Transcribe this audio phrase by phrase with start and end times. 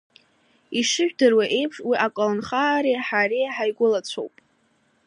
[0.79, 4.33] Ишыжәдыруа еиԥш, уи аколнхареи ҳареи ҳаигәылацәоуп.